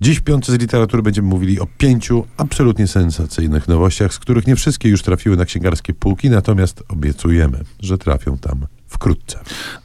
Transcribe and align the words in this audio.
Dziś 0.00 0.18
w 0.18 0.22
piątce 0.22 0.52
z 0.52 0.60
literatury 0.60 1.02
będziemy 1.02 1.28
mówili 1.28 1.60
o 1.60 1.66
pięciu 1.78 2.26
absolutnie 2.36 2.86
sensacyjnych 2.86 3.68
nowościach, 3.68 4.14
z 4.14 4.18
których 4.18 4.46
nie 4.46 4.56
wszystkie 4.56 4.88
już 4.88 5.02
trafiły 5.02 5.36
na 5.36 5.44
księgarskie 5.44 5.94
półki, 5.94 6.30
natomiast 6.30 6.82
obiecujemy, 6.88 7.64
że 7.80 7.98
trafią 7.98 8.38
tam 8.38 8.66
wkrótce. 8.88 9.38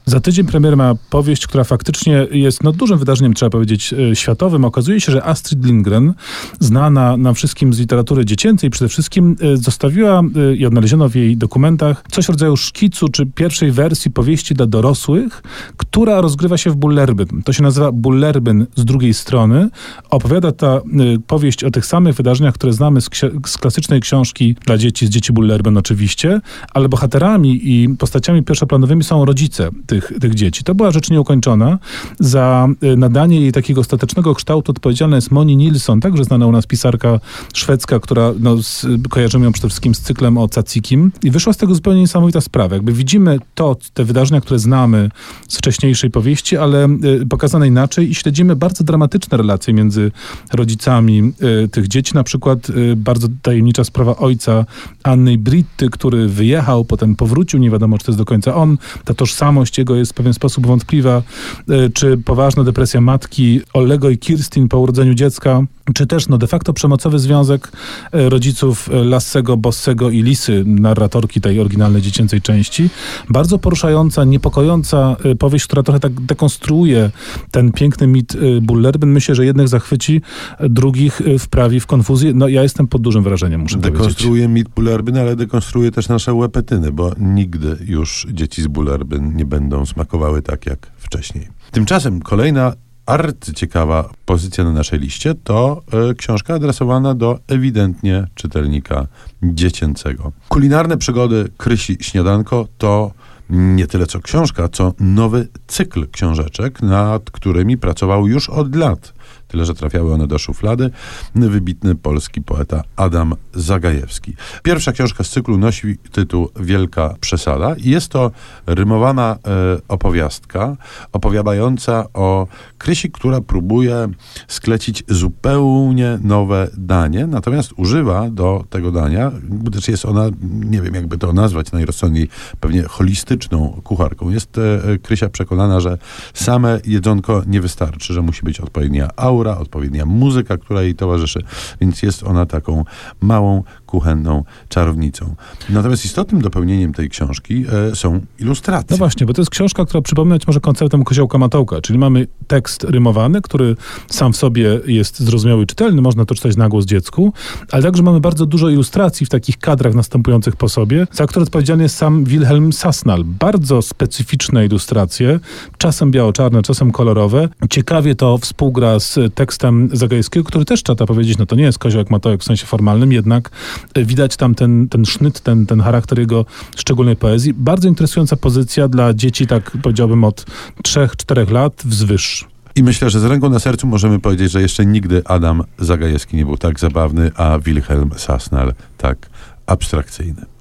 Za 0.05 0.19
tydzień 0.19 0.45
premier 0.45 0.77
ma 0.77 0.95
powieść, 1.09 1.47
która 1.47 1.63
faktycznie 1.63 2.27
jest 2.31 2.63
no, 2.63 2.71
dużym 2.71 2.99
wydarzeniem, 2.99 3.33
trzeba 3.33 3.49
powiedzieć, 3.49 3.93
e, 3.93 4.15
światowym. 4.15 4.65
Okazuje 4.65 5.01
się, 5.01 5.11
że 5.11 5.23
Astrid 5.23 5.65
Lindgren, 5.65 6.13
znana 6.59 7.17
nam 7.17 7.35
wszystkim 7.35 7.73
z 7.73 7.79
literatury 7.79 8.25
dziecięcej 8.25 8.69
przede 8.69 8.89
wszystkim, 8.89 9.35
e, 9.41 9.57
zostawiła 9.57 10.19
e, 10.19 10.55
i 10.55 10.65
odnaleziono 10.65 11.09
w 11.09 11.15
jej 11.15 11.37
dokumentach 11.37 12.03
coś 12.11 12.25
w 12.25 12.29
rodzaju 12.29 12.57
szkicu 12.57 13.09
czy 13.09 13.25
pierwszej 13.25 13.71
wersji 13.71 14.11
powieści 14.11 14.53
dla 14.53 14.65
dorosłych, 14.65 15.43
która 15.77 16.21
rozgrywa 16.21 16.57
się 16.57 16.69
w 16.69 16.75
Bullerbyn. 16.75 17.43
To 17.43 17.53
się 17.53 17.63
nazywa 17.63 17.91
Bullerbyn 17.91 18.65
z 18.75 18.85
drugiej 18.85 19.13
strony. 19.13 19.69
Opowiada 20.09 20.51
ta 20.51 20.81
powieść 21.27 21.63
o 21.63 21.71
tych 21.71 21.85
samych 21.85 22.15
wydarzeniach, 22.15 22.53
które 22.53 22.73
znamy 22.73 23.01
z, 23.01 23.09
z 23.45 23.57
klasycznej 23.57 24.01
książki 24.01 24.55
dla 24.65 24.77
dzieci, 24.77 25.07
z 25.07 25.09
dzieci 25.09 25.33
Bullerbyn 25.33 25.77
oczywiście, 25.77 26.41
ale 26.73 26.89
bohaterami 26.89 27.59
i 27.63 27.89
postaciami 27.97 28.43
pierwszoplanowymi 28.43 28.92
są 29.01 29.25
rodzice 29.25 29.69
tych, 29.85 30.13
tych 30.21 30.35
dzieci. 30.35 30.63
To 30.63 30.75
była 30.75 30.91
rzecz 30.91 31.09
nieukończona. 31.09 31.79
Za 32.19 32.67
y, 32.83 32.97
nadanie 32.97 33.41
jej 33.41 33.51
takiego 33.51 33.81
ostatecznego 33.81 34.35
kształtu 34.35 34.71
odpowiedzialna 34.71 35.15
jest 35.15 35.31
Moni 35.31 35.57
Nilsson, 35.57 35.99
także 35.99 36.23
znana 36.23 36.47
u 36.47 36.51
nas 36.51 36.67
pisarka 36.67 37.19
szwedzka, 37.53 37.99
która 37.99 38.33
no, 38.39 38.57
z, 38.63 38.85
kojarzymy 39.09 39.45
ją 39.45 39.51
przede 39.51 39.67
wszystkim 39.69 39.95
z 39.95 40.01
cyklem 40.01 40.37
o 40.37 40.47
Cacikim. 40.47 41.11
I 41.23 41.31
wyszła 41.31 41.53
z 41.53 41.57
tego 41.57 41.75
zupełnie 41.75 42.01
niesamowita 42.01 42.41
sprawa. 42.41 42.75
Jakby 42.75 42.93
widzimy 42.93 43.39
to, 43.55 43.75
te 43.93 44.03
wydarzenia, 44.03 44.41
które 44.41 44.59
znamy 44.59 45.09
z 45.47 45.57
wcześniejszej 45.57 46.11
powieści, 46.11 46.57
ale 46.57 46.87
y, 47.21 47.25
pokazane 47.25 47.67
inaczej 47.67 48.11
i 48.11 48.15
śledzimy 48.15 48.55
bardzo 48.55 48.83
dramatyczne 48.83 49.37
relacje 49.37 49.73
między 49.73 50.11
rodzicami 50.53 51.33
y, 51.63 51.67
tych 51.67 51.87
dzieci. 51.87 52.15
Na 52.15 52.23
przykład 52.23 52.69
y, 52.69 52.95
bardzo 52.95 53.27
tajemnicza 53.41 53.83
sprawa 53.83 54.15
ojca 54.17 54.65
Anny 55.03 55.37
Britty, 55.37 55.89
który 55.89 56.27
wyjechał, 56.27 56.85
potem 56.85 57.15
powrócił, 57.15 57.59
nie 57.59 57.69
wiadomo, 57.69 57.97
czy 57.97 58.05
to 58.05 58.11
jest 58.11 58.19
do 58.19 58.25
końca 58.25 58.55
on. 58.55 58.77
Ta 59.05 59.13
tożsamość 59.13 59.77
jego 59.77 59.95
jest 59.95 60.11
w 60.11 60.15
pewien 60.15 60.33
sposób 60.33 60.67
wątpliwa, 60.67 61.21
e, 61.69 61.89
czy 61.89 62.17
poważna 62.17 62.63
depresja 62.63 63.01
matki 63.01 63.61
Olego 63.73 64.09
i 64.09 64.17
Kirstin 64.17 64.69
po 64.69 64.79
urodzeniu 64.79 65.13
dziecka, 65.13 65.61
czy 65.93 66.07
też 66.07 66.27
no 66.27 66.37
de 66.37 66.47
facto 66.47 66.73
przemocowy 66.73 67.19
związek 67.19 67.71
e, 68.11 68.29
rodziców 68.29 68.89
e, 68.89 69.03
Lassego, 69.03 69.57
Bossego 69.57 70.09
i 70.09 70.21
Lisy, 70.23 70.63
narratorki 70.65 71.41
tej 71.41 71.59
oryginalnej 71.59 72.01
dziecięcej 72.01 72.41
części. 72.41 72.89
Bardzo 73.29 73.57
poruszająca, 73.57 74.23
niepokojąca 74.23 75.15
powieść, 75.39 75.65
która 75.65 75.83
trochę 75.83 75.99
tak 75.99 76.21
dekonstruuje 76.21 77.11
ten 77.51 77.71
piękny 77.71 78.07
mit 78.07 78.37
Bullerbyn. 78.61 79.11
Myślę, 79.11 79.35
że 79.35 79.45
jednych 79.45 79.67
zachwyci, 79.67 80.21
drugich 80.59 81.21
wprawi 81.39 81.79
w 81.79 81.87
konfuzję. 81.87 82.33
No 82.33 82.47
ja 82.47 82.63
jestem 82.63 82.87
pod 82.87 83.01
dużym 83.01 83.23
wrażeniem, 83.23 83.61
muszę 83.61 83.77
dekonstruuje 83.77 84.41
powiedzieć. 84.41 84.65
mit 84.65 84.69
Bullerbyn, 84.75 85.17
ale 85.17 85.35
dekonstruuje 85.35 85.91
też 85.91 86.09
nasze 86.09 86.33
łepetyny, 86.33 86.91
bo 86.91 87.11
nigdy 87.19 87.77
już 87.85 88.27
dzieci 88.31 88.61
z 88.61 88.67
Bullerbyn 88.67 89.35
nie 89.35 89.45
będą 89.45 89.85
smakowały 89.85 90.41
tak 90.41 90.65
jak 90.65 90.91
wcześniej. 90.97 91.47
Tymczasem 91.71 92.21
kolejna 92.21 92.73
arcyciekawa 93.05 94.09
pozycja 94.25 94.63
na 94.63 94.71
naszej 94.71 94.99
liście 94.99 95.35
to 95.43 95.81
y, 96.11 96.15
książka 96.15 96.53
adresowana 96.53 97.15
do 97.15 97.39
ewidentnie 97.47 98.27
czytelnika 98.35 99.07
dziecięcego. 99.43 100.31
Kulinarne 100.49 100.97
przygody 100.97 101.49
Krysi 101.57 101.97
Śniadanko 102.01 102.67
to 102.77 103.11
nie 103.49 103.87
tyle 103.87 104.05
co 104.05 104.19
książka, 104.19 104.69
co 104.69 104.93
nowy 104.99 105.47
cykl 105.67 106.07
książeczek, 106.11 106.81
nad 106.81 107.31
którymi 107.31 107.77
pracował 107.77 108.27
już 108.27 108.49
od 108.49 108.75
lat 108.75 109.13
tyle 109.53 109.65
że 109.65 109.73
trafiały 109.73 110.13
one 110.13 110.27
do 110.27 110.39
szuflady, 110.39 110.89
wybitny 111.35 111.95
polski 111.95 112.41
poeta 112.41 112.83
Adam 112.95 113.35
Zagajewski. 113.53 114.33
Pierwsza 114.63 114.91
książka 114.91 115.23
z 115.23 115.29
cyklu 115.29 115.57
nosi 115.57 115.97
tytuł 116.11 116.49
Wielka 116.59 117.15
Przesada 117.19 117.75
i 117.75 117.89
jest 117.89 118.09
to 118.09 118.31
rymowana 118.65 119.37
e, 119.47 119.77
opowiastka 119.87 120.77
opowiadająca 121.11 122.05
o 122.13 122.47
Krysi, 122.77 123.11
która 123.11 123.41
próbuje 123.41 124.07
sklecić 124.47 125.03
zupełnie 125.07 126.19
nowe 126.23 126.67
danie, 126.77 127.27
natomiast 127.27 127.73
używa 127.77 128.29
do 128.29 128.63
tego 128.69 128.91
dania, 128.91 129.31
gdyż 129.43 129.87
jest 129.87 130.05
ona, 130.05 130.29
nie 130.41 130.81
wiem 130.81 130.95
jakby 130.95 131.17
to 131.17 131.33
nazwać 131.33 131.71
najrozsądniej, 131.71 132.29
pewnie 132.59 132.83
holistyczną 132.83 133.81
kucharką. 133.83 134.29
Jest 134.29 134.57
e, 134.57 134.97
Krysia 134.97 135.29
przekonana, 135.29 135.79
że 135.79 135.97
same 136.33 136.79
jedzonko 136.85 137.43
nie 137.47 137.61
wystarczy, 137.61 138.13
że 138.13 138.21
musi 138.21 138.41
być 138.43 138.59
odpowiednia 138.59 139.09
aura, 139.15 139.42
aura, 139.43 139.57
odpowiednia 139.57 140.05
muzyka, 140.05 140.57
która 140.57 140.81
jej 140.81 140.95
towarzyszy, 140.95 141.43
więc 141.81 142.03
jest 142.03 142.23
ona 142.23 142.45
taką 142.45 142.85
małą, 143.21 143.63
kuchenną 143.85 144.43
czarownicą. 144.69 145.35
Natomiast 145.69 146.05
istotnym 146.05 146.41
dopełnieniem 146.41 146.93
tej 146.93 147.09
książki 147.09 147.65
e, 147.91 147.95
są 147.95 148.21
ilustracje. 148.39 148.87
No 148.91 148.97
właśnie, 148.97 149.25
bo 149.25 149.33
to 149.33 149.41
jest 149.41 149.51
książka, 149.51 149.85
która 149.85 150.01
przypominać 150.01 150.47
może 150.47 150.59
konceptem 150.59 151.03
koziołka 151.03 151.37
matołka, 151.37 151.81
czyli 151.81 151.99
mamy 151.99 152.27
tekst 152.47 152.83
rymowany, 152.83 153.41
który 153.41 153.75
sam 154.07 154.33
w 154.33 154.37
sobie 154.37 154.79
jest 154.85 155.19
zrozumiały 155.19 155.63
i 155.63 155.67
czytelny, 155.67 156.01
można 156.01 156.25
to 156.25 156.35
czytać 156.35 156.57
na 156.57 156.69
głos 156.69 156.85
dziecku, 156.85 157.33
ale 157.71 157.83
także 157.83 158.03
mamy 158.03 158.19
bardzo 158.19 158.45
dużo 158.45 158.69
ilustracji 158.69 159.25
w 159.25 159.29
takich 159.29 159.57
kadrach 159.57 159.93
następujących 159.93 160.55
po 160.55 160.69
sobie, 160.69 161.07
za 161.11 161.27
które 161.27 161.43
odpowiedzialny 161.43 161.83
jest 161.83 161.95
sam 161.95 162.23
Wilhelm 162.23 162.73
Sassnal. 162.73 163.23
Bardzo 163.23 163.81
specyficzne 163.81 164.65
ilustracje, 164.65 165.39
czasem 165.77 166.11
biało-czarne, 166.11 166.61
czasem 166.61 166.91
kolorowe. 166.91 167.49
Ciekawie 167.69 168.15
to 168.15 168.37
współgra 168.37 168.99
z 168.99 169.32
tekstem 169.35 169.89
Zagajewskiego, 169.93 170.45
który 170.45 170.65
też 170.65 170.83
trzeba 170.83 171.05
powiedzieć, 171.05 171.37
no 171.37 171.45
to 171.45 171.55
nie 171.55 171.63
jest 171.63 171.79
koziołek 171.79 172.09
matołek 172.09 172.41
w 172.41 172.43
sensie 172.43 172.65
formalnym, 172.65 173.11
jednak 173.11 173.49
widać 173.95 174.37
tam 174.37 174.55
ten, 174.55 174.89
ten 174.89 175.05
sznyt, 175.05 175.41
ten, 175.41 175.65
ten 175.65 175.81
charakter 175.81 176.19
jego 176.19 176.45
szczególnej 176.75 177.15
poezji. 177.15 177.53
Bardzo 177.53 177.87
interesująca 177.87 178.35
pozycja 178.35 178.87
dla 178.87 179.13
dzieci, 179.13 179.47
tak 179.47 179.71
powiedziałbym, 179.83 180.23
od 180.23 180.45
3-4 180.83 181.51
lat 181.51 181.81
wzwyż. 181.85 182.47
I 182.75 182.83
myślę, 182.83 183.09
że 183.09 183.19
z 183.19 183.25
ręką 183.25 183.49
na 183.49 183.59
sercu 183.59 183.87
możemy 183.87 184.19
powiedzieć, 184.19 184.51
że 184.51 184.61
jeszcze 184.61 184.85
nigdy 184.85 185.21
Adam 185.25 185.63
Zagajewski 185.79 186.37
nie 186.37 186.45
był 186.45 186.57
tak 186.57 186.79
zabawny, 186.79 187.31
a 187.35 187.59
Wilhelm 187.59 188.11
Sasnal 188.17 188.73
tak 188.97 189.29
abstrakcyjny. 189.65 190.52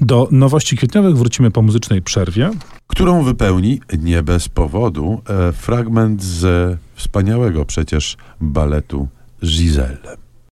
Do 0.00 0.28
nowości 0.30 0.76
kwietniowych 0.76 1.16
wrócimy 1.16 1.50
po 1.50 1.62
muzycznej 1.62 2.02
przerwie. 2.02 2.50
Którą 2.86 3.22
wypełni 3.22 3.80
nie 3.98 4.22
bez 4.22 4.48
powodu 4.48 5.22
e, 5.28 5.52
fragment 5.52 6.22
z 6.22 6.78
wspaniałego 6.94 7.64
przecież 7.64 8.16
baletu 8.40 9.08
Giselle. 9.44 10.16